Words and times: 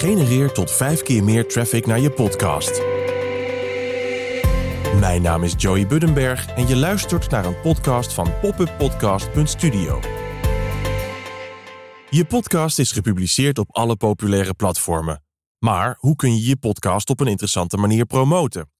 Genereer 0.00 0.52
tot 0.52 0.70
vijf 0.70 1.02
keer 1.02 1.24
meer 1.24 1.48
traffic 1.48 1.86
naar 1.86 2.00
je 2.00 2.10
podcast. 2.10 2.82
Mijn 5.00 5.22
naam 5.22 5.42
is 5.42 5.54
Joey 5.56 5.86
Buddenberg 5.86 6.46
en 6.46 6.68
je 6.68 6.76
luistert 6.76 7.30
naar 7.30 7.44
een 7.44 7.60
podcast 7.60 8.12
van 8.12 8.40
popuppodcast.studio. 8.40 10.00
Je 12.10 12.24
podcast 12.28 12.78
is 12.78 12.92
gepubliceerd 12.92 13.58
op 13.58 13.76
alle 13.76 13.96
populaire 13.96 14.54
platformen. 14.54 15.24
Maar 15.58 15.96
hoe 15.98 16.16
kun 16.16 16.36
je 16.36 16.46
je 16.46 16.56
podcast 16.56 17.10
op 17.10 17.20
een 17.20 17.26
interessante 17.26 17.76
manier 17.76 18.06
promoten? 18.06 18.70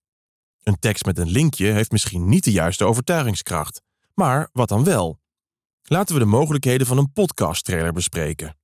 Een 0.63 0.79
tekst 0.79 1.05
met 1.05 1.19
een 1.19 1.31
linkje 1.31 1.67
heeft 1.67 1.93
misschien 1.93 2.29
niet 2.29 2.45
de 2.45 2.53
juiste 2.53 2.85
overtuigingskracht. 2.85 3.83
Maar 4.15 4.49
wat 4.53 4.69
dan 4.69 4.85
wel? 4.85 5.21
Laten 5.83 6.15
we 6.15 6.21
de 6.21 6.27
mogelijkheden 6.27 6.87
van 6.87 6.99
een 6.99 7.13
podcast-trailer 7.13 7.93
bespreken. 7.93 8.60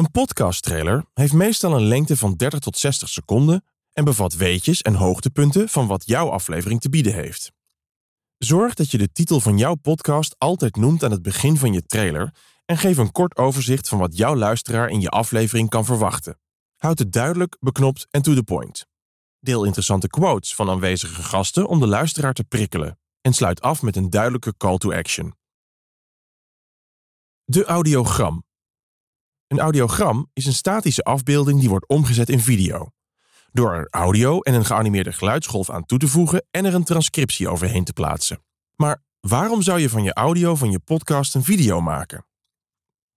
Een 0.00 0.10
podcast-trailer 0.10 1.04
heeft 1.14 1.32
meestal 1.32 1.74
een 1.74 1.86
lengte 1.86 2.16
van 2.16 2.34
30 2.34 2.60
tot 2.60 2.78
60 2.78 3.08
seconden 3.08 3.64
en 3.92 4.04
bevat 4.04 4.34
weetjes 4.34 4.82
en 4.82 4.94
hoogtepunten 4.94 5.68
van 5.68 5.86
wat 5.86 6.06
jouw 6.06 6.30
aflevering 6.30 6.80
te 6.80 6.88
bieden 6.88 7.14
heeft. 7.14 7.52
Zorg 8.38 8.74
dat 8.74 8.90
je 8.90 8.98
de 8.98 9.12
titel 9.12 9.40
van 9.40 9.58
jouw 9.58 9.74
podcast 9.74 10.34
altijd 10.38 10.76
noemt 10.76 11.04
aan 11.04 11.10
het 11.10 11.22
begin 11.22 11.56
van 11.56 11.72
je 11.72 11.86
trailer 11.86 12.34
en 12.64 12.78
geef 12.78 12.96
een 12.96 13.12
kort 13.12 13.36
overzicht 13.36 13.88
van 13.88 13.98
wat 13.98 14.16
jouw 14.16 14.36
luisteraar 14.36 14.88
in 14.88 15.00
je 15.00 15.08
aflevering 15.08 15.68
kan 15.68 15.84
verwachten. 15.84 16.38
Houd 16.76 16.98
het 16.98 17.12
duidelijk, 17.12 17.56
beknopt 17.60 18.06
en 18.10 18.22
to 18.22 18.34
the 18.34 18.42
point. 18.42 18.86
Deel 19.38 19.64
interessante 19.64 20.08
quotes 20.08 20.54
van 20.54 20.70
aanwezige 20.70 21.22
gasten 21.22 21.66
om 21.66 21.80
de 21.80 21.86
luisteraar 21.86 22.34
te 22.34 22.44
prikkelen 22.44 22.98
en 23.20 23.32
sluit 23.32 23.60
af 23.60 23.82
met 23.82 23.96
een 23.96 24.10
duidelijke 24.10 24.56
call 24.56 24.78
to 24.78 24.92
action. 24.92 25.34
De 27.44 27.64
audiogram. 27.64 28.48
Een 29.50 29.60
audiogram 29.60 30.30
is 30.32 30.46
een 30.46 30.52
statische 30.52 31.02
afbeelding 31.02 31.60
die 31.60 31.68
wordt 31.68 31.88
omgezet 31.88 32.28
in 32.28 32.40
video. 32.40 32.90
Door 33.52 33.72
er 33.74 33.86
audio 33.90 34.40
en 34.40 34.54
een 34.54 34.64
geanimeerde 34.64 35.12
geluidsgolf 35.12 35.70
aan 35.70 35.86
toe 35.86 35.98
te 35.98 36.08
voegen 36.08 36.46
en 36.50 36.64
er 36.64 36.74
een 36.74 36.84
transcriptie 36.84 37.48
overheen 37.48 37.84
te 37.84 37.92
plaatsen. 37.92 38.42
Maar 38.76 39.02
waarom 39.20 39.62
zou 39.62 39.80
je 39.80 39.88
van 39.88 40.02
je 40.02 40.12
audio 40.12 40.54
van 40.54 40.70
je 40.70 40.78
podcast 40.78 41.34
een 41.34 41.44
video 41.44 41.80
maken? 41.80 42.26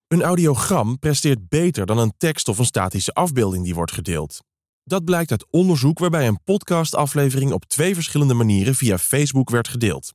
Een 0.08 0.22
audiogram 0.22 1.00
presteert 1.00 1.50
beter 1.50 1.86
dan 1.86 1.98
een 1.98 2.14
tekst 2.18 2.48
of 2.48 2.58
een 2.58 2.66
statische 2.66 3.14
afbeelding 3.14 3.64
die 3.64 3.76
wordt 3.76 3.92
gedeeld. 3.92 4.40
Dat 4.84 5.06
blijkt 5.06 5.32
uit 5.32 5.46
onderzoek 5.50 6.00
waarbij 6.00 6.28
een 6.28 6.44
podcastaflevering 6.44 7.52
op 7.52 7.66
twee 7.66 7.94
verschillende 7.94 8.34
manieren 8.34 8.76
via 8.76 8.98
Facebook 8.98 9.50
werd 9.50 9.68
gedeeld. 9.68 10.14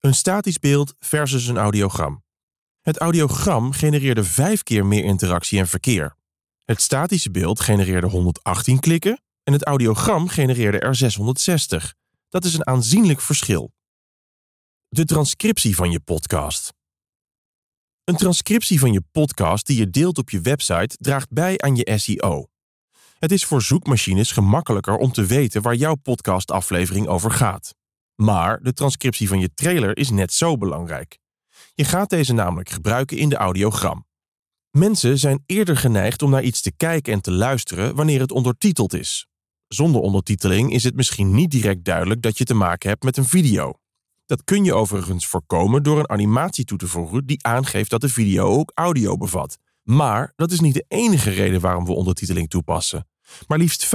Een 0.00 0.14
statisch 0.14 0.58
beeld 0.58 0.94
versus 0.98 1.46
een 1.46 1.58
audiogram. 1.58 2.26
Het 2.88 2.98
audiogram 2.98 3.72
genereerde 3.72 4.24
vijf 4.24 4.62
keer 4.62 4.86
meer 4.86 5.04
interactie 5.04 5.58
en 5.58 5.68
verkeer. 5.68 6.16
Het 6.64 6.82
statische 6.82 7.30
beeld 7.30 7.60
genereerde 7.60 8.06
118 8.06 8.80
klikken 8.80 9.22
en 9.42 9.52
het 9.52 9.64
audiogram 9.64 10.28
genereerde 10.28 10.78
er 10.78 10.94
660. 10.94 11.94
Dat 12.28 12.44
is 12.44 12.54
een 12.54 12.66
aanzienlijk 12.66 13.20
verschil. 13.20 13.72
De 14.88 15.04
transcriptie 15.04 15.74
van 15.74 15.90
je 15.90 16.00
podcast. 16.00 16.72
Een 18.04 18.16
transcriptie 18.16 18.78
van 18.78 18.92
je 18.92 19.02
podcast 19.12 19.66
die 19.66 19.78
je 19.78 19.90
deelt 19.90 20.18
op 20.18 20.30
je 20.30 20.40
website 20.40 20.96
draagt 20.96 21.30
bij 21.30 21.58
aan 21.58 21.76
je 21.76 21.92
SEO. 21.98 22.46
Het 23.18 23.32
is 23.32 23.44
voor 23.44 23.62
zoekmachines 23.62 24.32
gemakkelijker 24.32 24.96
om 24.96 25.12
te 25.12 25.26
weten 25.26 25.62
waar 25.62 25.74
jouw 25.74 25.94
podcastaflevering 25.94 27.06
over 27.06 27.30
gaat. 27.30 27.74
Maar 28.14 28.62
de 28.62 28.72
transcriptie 28.72 29.28
van 29.28 29.40
je 29.40 29.54
trailer 29.54 29.96
is 29.96 30.10
net 30.10 30.32
zo 30.32 30.56
belangrijk. 30.56 31.18
Je 31.78 31.84
gaat 31.84 32.10
deze 32.10 32.32
namelijk 32.32 32.68
gebruiken 32.68 33.16
in 33.16 33.28
de 33.28 33.36
audiogram. 33.36 34.06
Mensen 34.70 35.18
zijn 35.18 35.42
eerder 35.46 35.76
geneigd 35.76 36.22
om 36.22 36.30
naar 36.30 36.42
iets 36.42 36.60
te 36.60 36.72
kijken 36.72 37.12
en 37.12 37.20
te 37.20 37.30
luisteren 37.30 37.94
wanneer 37.94 38.20
het 38.20 38.32
ondertiteld 38.32 38.94
is. 38.94 39.26
Zonder 39.68 40.00
ondertiteling 40.00 40.72
is 40.72 40.84
het 40.84 40.94
misschien 40.94 41.34
niet 41.34 41.50
direct 41.50 41.84
duidelijk 41.84 42.22
dat 42.22 42.38
je 42.38 42.44
te 42.44 42.54
maken 42.54 42.88
hebt 42.88 43.02
met 43.02 43.16
een 43.16 43.24
video. 43.24 43.72
Dat 44.26 44.44
kun 44.44 44.64
je 44.64 44.74
overigens 44.74 45.26
voorkomen 45.26 45.82
door 45.82 45.98
een 45.98 46.10
animatie 46.10 46.64
toe 46.64 46.78
te 46.78 46.86
voegen 46.86 47.26
die 47.26 47.44
aangeeft 47.46 47.90
dat 47.90 48.00
de 48.00 48.08
video 48.08 48.46
ook 48.46 48.72
audio 48.74 49.16
bevat. 49.16 49.58
Maar 49.82 50.32
dat 50.36 50.50
is 50.50 50.60
niet 50.60 50.74
de 50.74 50.84
enige 50.88 51.30
reden 51.30 51.60
waarom 51.60 51.84
we 51.84 51.92
ondertiteling 51.92 52.50
toepassen. 52.50 53.08
Maar 53.46 53.58
liefst 53.58 53.86
85% 53.86 53.88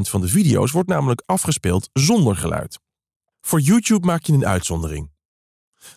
van 0.00 0.20
de 0.20 0.28
video's 0.28 0.70
wordt 0.70 0.88
namelijk 0.88 1.22
afgespeeld 1.26 1.90
zonder 1.92 2.36
geluid. 2.36 2.80
Voor 3.40 3.60
YouTube 3.60 4.06
maak 4.06 4.22
je 4.22 4.32
een 4.32 4.46
uitzondering. 4.46 5.14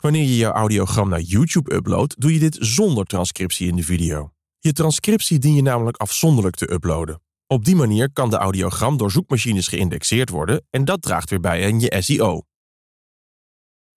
Wanneer 0.01 0.23
je 0.23 0.37
jouw 0.37 0.51
audiogram 0.51 1.09
naar 1.09 1.21
YouTube 1.21 1.73
uploadt, 1.73 2.19
doe 2.21 2.33
je 2.33 2.39
dit 2.39 2.57
zonder 2.59 3.05
transcriptie 3.05 3.67
in 3.67 3.75
de 3.75 3.83
video. 3.83 4.31
Je 4.59 4.73
transcriptie 4.73 5.39
dien 5.39 5.55
je 5.55 5.61
namelijk 5.61 5.97
afzonderlijk 5.97 6.55
te 6.55 6.71
uploaden. 6.71 7.21
Op 7.47 7.65
die 7.65 7.75
manier 7.75 8.11
kan 8.11 8.29
de 8.29 8.37
audiogram 8.37 8.97
door 8.97 9.11
zoekmachines 9.11 9.67
geïndexeerd 9.67 10.29
worden 10.29 10.65
en 10.69 10.85
dat 10.85 11.01
draagt 11.01 11.29
weer 11.29 11.39
bij 11.39 11.65
aan 11.65 11.79
je 11.79 11.95
SEO. 11.99 12.41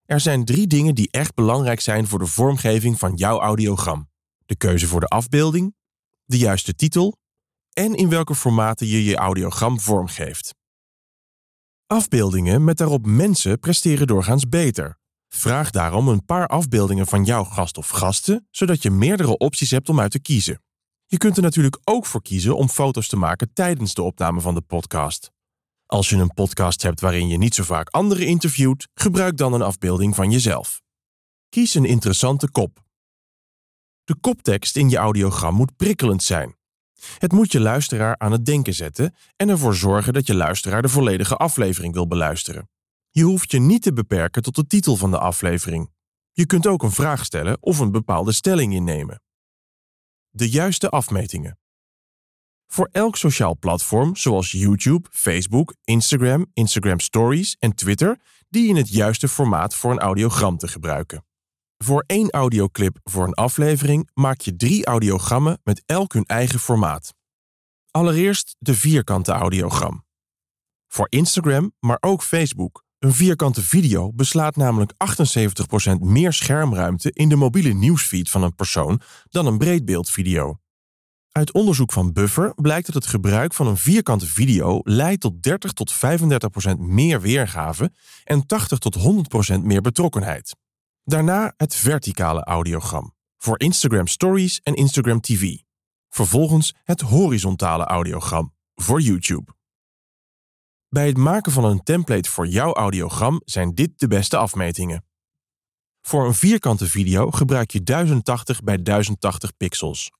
Er 0.04 0.20
zijn 0.20 0.44
drie 0.44 0.66
dingen 0.66 0.94
die 0.94 1.08
echt 1.10 1.34
belangrijk 1.34 1.80
zijn 1.80 2.06
voor 2.06 2.18
de 2.18 2.26
vormgeving 2.26 2.98
van 2.98 3.14
jouw 3.14 3.40
audiogram: 3.40 4.08
de 4.46 4.56
keuze 4.56 4.86
voor 4.86 5.00
de 5.00 5.06
afbeelding, 5.06 5.74
de 6.24 6.38
juiste 6.38 6.74
titel 6.74 7.16
en 7.72 7.94
in 7.94 8.08
welke 8.08 8.34
formaten 8.34 8.86
je 8.86 9.04
je 9.04 9.16
audiogram 9.16 9.80
vormgeeft. 9.80 10.54
Afbeeldingen 11.86 12.64
met 12.64 12.76
daarop 12.76 13.06
mensen 13.06 13.58
presteren 13.58 14.06
doorgaans 14.06 14.48
beter. 14.48 14.98
Vraag 15.34 15.70
daarom 15.70 16.08
een 16.08 16.24
paar 16.24 16.46
afbeeldingen 16.46 17.06
van 17.06 17.24
jouw 17.24 17.44
gast 17.44 17.78
of 17.78 17.88
gasten, 17.88 18.48
zodat 18.50 18.82
je 18.82 18.90
meerdere 18.90 19.36
opties 19.36 19.70
hebt 19.70 19.88
om 19.88 20.00
uit 20.00 20.10
te 20.10 20.20
kiezen. 20.20 20.62
Je 21.06 21.16
kunt 21.16 21.36
er 21.36 21.42
natuurlijk 21.42 21.78
ook 21.84 22.06
voor 22.06 22.22
kiezen 22.22 22.56
om 22.56 22.68
foto's 22.68 23.08
te 23.08 23.16
maken 23.16 23.52
tijdens 23.52 23.94
de 23.94 24.02
opname 24.02 24.40
van 24.40 24.54
de 24.54 24.60
podcast. 24.60 25.30
Als 25.86 26.08
je 26.08 26.16
een 26.16 26.34
podcast 26.34 26.82
hebt 26.82 27.00
waarin 27.00 27.28
je 27.28 27.38
niet 27.38 27.54
zo 27.54 27.62
vaak 27.62 27.88
anderen 27.88 28.26
interviewt, 28.26 28.88
gebruik 28.94 29.36
dan 29.36 29.52
een 29.52 29.62
afbeelding 29.62 30.14
van 30.14 30.30
jezelf. 30.30 30.82
Kies 31.48 31.74
een 31.74 31.84
interessante 31.84 32.50
kop. 32.50 32.84
De 34.04 34.16
koptekst 34.20 34.76
in 34.76 34.90
je 34.90 34.96
audiogram 34.96 35.54
moet 35.54 35.76
prikkelend 35.76 36.22
zijn. 36.22 36.56
Het 37.18 37.32
moet 37.32 37.52
je 37.52 37.60
luisteraar 37.60 38.18
aan 38.18 38.32
het 38.32 38.46
denken 38.46 38.74
zetten 38.74 39.14
en 39.36 39.48
ervoor 39.48 39.74
zorgen 39.74 40.12
dat 40.12 40.26
je 40.26 40.34
luisteraar 40.34 40.82
de 40.82 40.88
volledige 40.88 41.36
aflevering 41.36 41.94
wil 41.94 42.06
beluisteren. 42.06 42.71
Je 43.14 43.22
hoeft 43.22 43.50
je 43.50 43.58
niet 43.58 43.82
te 43.82 43.92
beperken 43.92 44.42
tot 44.42 44.54
de 44.54 44.66
titel 44.66 44.96
van 44.96 45.10
de 45.10 45.18
aflevering. 45.18 45.92
Je 46.32 46.46
kunt 46.46 46.66
ook 46.66 46.82
een 46.82 46.90
vraag 46.90 47.24
stellen 47.24 47.56
of 47.60 47.78
een 47.78 47.90
bepaalde 47.92 48.32
stelling 48.32 48.74
innemen. 48.74 49.22
De 50.30 50.50
juiste 50.50 50.88
afmetingen. 50.88 51.58
Voor 52.66 52.88
elk 52.92 53.16
sociaal 53.16 53.58
platform, 53.58 54.16
zoals 54.16 54.50
YouTube, 54.50 55.08
Facebook, 55.10 55.74
Instagram, 55.84 56.46
Instagram 56.52 57.00
Stories 57.00 57.56
en 57.58 57.74
Twitter, 57.74 58.20
die 58.48 58.68
je 58.68 58.76
het 58.76 58.88
juiste 58.88 59.28
formaat 59.28 59.74
voor 59.74 59.90
een 59.90 60.00
audiogram 60.00 60.56
te 60.58 60.68
gebruiken. 60.68 61.26
Voor 61.78 62.04
één 62.06 62.30
audioclip 62.30 62.98
voor 63.02 63.26
een 63.26 63.34
aflevering 63.34 64.10
maak 64.14 64.40
je 64.40 64.56
drie 64.56 64.86
audiogrammen 64.86 65.60
met 65.64 65.82
elk 65.86 66.12
hun 66.12 66.26
eigen 66.26 66.58
formaat. 66.58 67.14
Allereerst 67.90 68.56
de 68.58 68.74
vierkante 68.74 69.32
audiogram. 69.32 70.04
Voor 70.86 71.06
Instagram, 71.10 71.72
maar 71.78 71.98
ook 72.00 72.22
Facebook. 72.22 72.84
Een 73.02 73.12
vierkante 73.12 73.62
video 73.62 74.12
beslaat 74.12 74.56
namelijk 74.56 74.92
78% 74.92 75.92
meer 76.00 76.32
schermruimte 76.32 77.10
in 77.12 77.28
de 77.28 77.36
mobiele 77.36 77.72
nieuwsfeed 77.72 78.30
van 78.30 78.42
een 78.42 78.54
persoon 78.54 79.00
dan 79.28 79.46
een 79.46 79.58
breedbeeldvideo. 79.58 80.58
Uit 81.32 81.52
onderzoek 81.52 81.92
van 81.92 82.12
Buffer 82.12 82.54
blijkt 82.54 82.86
dat 82.86 82.94
het 82.94 83.06
gebruik 83.06 83.54
van 83.54 83.66
een 83.66 83.76
vierkante 83.76 84.26
video 84.26 84.80
leidt 84.82 85.20
tot 85.20 85.42
30 85.42 85.72
tot 85.72 85.94
35% 85.94 85.98
meer 86.78 87.20
weergave 87.20 87.92
en 88.24 88.46
80 88.46 88.78
tot 88.78 88.98
100% 89.58 89.62
meer 89.62 89.80
betrokkenheid. 89.80 90.56
Daarna 91.04 91.54
het 91.56 91.74
verticale 91.74 92.44
audiogram 92.44 93.14
voor 93.36 93.60
Instagram 93.60 94.06
Stories 94.06 94.60
en 94.62 94.74
Instagram 94.74 95.20
TV. 95.20 95.56
Vervolgens 96.08 96.74
het 96.84 97.00
horizontale 97.00 97.84
audiogram 97.84 98.54
voor 98.74 99.00
YouTube. 99.00 99.61
Bij 100.92 101.06
het 101.06 101.16
maken 101.16 101.52
van 101.52 101.64
een 101.64 101.82
template 101.82 102.30
voor 102.30 102.46
jouw 102.46 102.72
audiogram 102.72 103.40
zijn 103.44 103.74
dit 103.74 103.90
de 103.96 104.08
beste 104.08 104.36
afmetingen. 104.36 105.04
Voor 106.00 106.26
een 106.26 106.34
vierkante 106.34 106.86
video 106.86 107.30
gebruik 107.30 107.70
je 107.70 107.82
1080 107.82 108.62
bij 108.62 108.82
1080 108.82 109.56
pixels. 109.56 110.10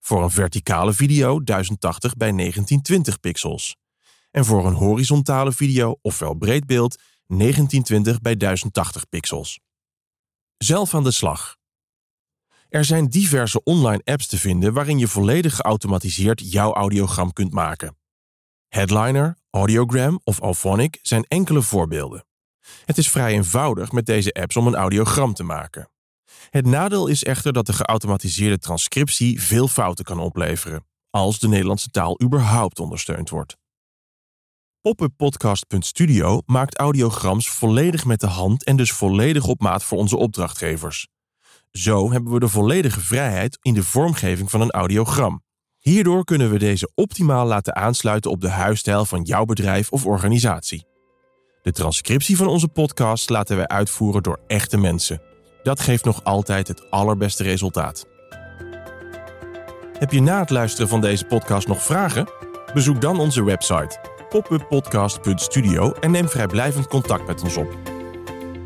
Voor 0.00 0.22
een 0.22 0.30
verticale 0.30 0.92
video 0.92 1.42
1080 1.42 2.16
bij 2.16 2.30
1920 2.30 3.20
pixels. 3.20 3.76
En 4.30 4.44
voor 4.44 4.66
een 4.66 4.74
horizontale 4.74 5.52
video, 5.52 5.98
ofwel 6.02 6.34
breedbeeld, 6.34 7.02
1920 7.26 8.20
bij 8.20 8.36
1080 8.36 9.08
pixels. 9.08 9.60
Zelf 10.56 10.94
aan 10.94 11.04
de 11.04 11.10
slag. 11.10 11.56
Er 12.68 12.84
zijn 12.84 13.08
diverse 13.08 13.62
online 13.62 14.02
apps 14.04 14.26
te 14.26 14.38
vinden 14.38 14.72
waarin 14.72 14.98
je 14.98 15.08
volledig 15.08 15.56
geautomatiseerd 15.56 16.52
jouw 16.52 16.72
audiogram 16.72 17.32
kunt 17.32 17.52
maken. 17.52 17.96
Headliner, 18.68 19.37
Audiogram 19.50 20.20
of 20.24 20.40
Alphonic 20.40 20.98
zijn 21.02 21.24
enkele 21.24 21.62
voorbeelden. 21.62 22.24
Het 22.84 22.98
is 22.98 23.10
vrij 23.10 23.32
eenvoudig 23.32 23.92
met 23.92 24.06
deze 24.06 24.32
apps 24.32 24.56
om 24.56 24.66
een 24.66 24.74
audiogram 24.74 25.34
te 25.34 25.42
maken. 25.42 25.90
Het 26.50 26.66
nadeel 26.66 27.06
is 27.06 27.24
echter 27.24 27.52
dat 27.52 27.66
de 27.66 27.72
geautomatiseerde 27.72 28.58
transcriptie 28.58 29.42
veel 29.42 29.68
fouten 29.68 30.04
kan 30.04 30.18
opleveren. 30.18 30.86
als 31.10 31.38
de 31.38 31.48
Nederlandse 31.48 31.88
taal 31.88 32.22
überhaupt 32.22 32.78
ondersteund 32.78 33.30
wordt. 33.30 33.56
Popuppodcast.studio 34.80 36.40
maakt 36.46 36.78
audiograms 36.78 37.50
volledig 37.50 38.04
met 38.04 38.20
de 38.20 38.26
hand 38.26 38.64
en 38.64 38.76
dus 38.76 38.92
volledig 38.92 39.46
op 39.46 39.60
maat 39.60 39.84
voor 39.84 39.98
onze 39.98 40.16
opdrachtgevers. 40.16 41.08
Zo 41.70 42.10
hebben 42.12 42.32
we 42.32 42.38
de 42.38 42.48
volledige 42.48 43.00
vrijheid 43.00 43.58
in 43.62 43.74
de 43.74 43.84
vormgeving 43.84 44.50
van 44.50 44.60
een 44.60 44.70
audiogram. 44.70 45.42
Hierdoor 45.78 46.24
kunnen 46.24 46.50
we 46.50 46.58
deze 46.58 46.90
optimaal 46.94 47.46
laten 47.46 47.76
aansluiten 47.76 48.30
op 48.30 48.40
de 48.40 48.48
huisstijl 48.48 49.04
van 49.04 49.22
jouw 49.22 49.44
bedrijf 49.44 49.90
of 49.90 50.06
organisatie. 50.06 50.86
De 51.62 51.72
transcriptie 51.72 52.36
van 52.36 52.46
onze 52.46 52.68
podcast 52.68 53.30
laten 53.30 53.56
wij 53.56 53.66
uitvoeren 53.66 54.22
door 54.22 54.40
echte 54.46 54.76
mensen. 54.76 55.22
Dat 55.62 55.80
geeft 55.80 56.04
nog 56.04 56.24
altijd 56.24 56.68
het 56.68 56.90
allerbeste 56.90 57.42
resultaat. 57.42 58.06
Heb 59.98 60.12
je 60.12 60.20
na 60.20 60.38
het 60.38 60.50
luisteren 60.50 60.88
van 60.88 61.00
deze 61.00 61.24
podcast 61.24 61.66
nog 61.66 61.82
vragen? 61.82 62.28
Bezoek 62.74 63.00
dan 63.00 63.20
onze 63.20 63.44
website 63.44 63.98
popuppodcast.studio 64.28 65.92
en 65.92 66.10
neem 66.10 66.28
vrijblijvend 66.28 66.86
contact 66.86 67.26
met 67.26 67.42
ons 67.42 67.56
op. 67.56 67.97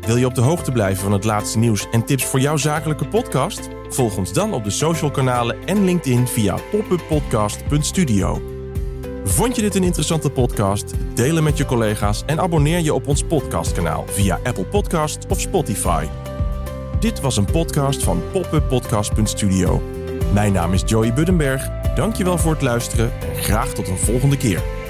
Wil 0.05 0.15
je 0.15 0.25
op 0.25 0.35
de 0.35 0.41
hoogte 0.41 0.71
blijven 0.71 1.03
van 1.03 1.11
het 1.11 1.23
laatste 1.23 1.57
nieuws 1.57 1.87
en 1.91 2.05
tips 2.05 2.25
voor 2.25 2.39
jouw 2.39 2.57
zakelijke 2.57 3.07
podcast? 3.07 3.69
Volg 3.89 4.17
ons 4.17 4.33
dan 4.33 4.53
op 4.53 4.63
de 4.63 4.69
social 4.69 5.11
kanalen 5.11 5.57
en 5.65 5.83
LinkedIn 5.83 6.27
via 6.27 6.57
popuppodcast.studio. 6.71 8.41
Vond 9.23 9.55
je 9.55 9.61
dit 9.61 9.75
een 9.75 9.83
interessante 9.83 10.29
podcast? 10.29 10.93
Deel 11.13 11.35
hem 11.35 11.43
met 11.43 11.57
je 11.57 11.65
collega's 11.65 12.23
en 12.25 12.39
abonneer 12.39 12.79
je 12.79 12.93
op 12.93 13.07
ons 13.07 13.23
podcastkanaal 13.23 14.05
via 14.07 14.39
Apple 14.43 14.65
Podcast 14.65 15.25
of 15.29 15.39
Spotify. 15.39 16.05
Dit 16.99 17.21
was 17.21 17.37
een 17.37 17.51
podcast 17.51 18.03
van 18.03 18.21
popuppodcast.studio. 18.31 19.81
Mijn 20.33 20.53
naam 20.53 20.73
is 20.73 20.83
Joey 20.85 21.13
Buddenberg. 21.13 21.69
Dankjewel 21.95 22.37
voor 22.37 22.51
het 22.51 22.61
luisteren 22.61 23.11
en 23.35 23.43
graag 23.43 23.73
tot 23.73 23.87
een 23.87 23.97
volgende 23.97 24.37
keer. 24.37 24.82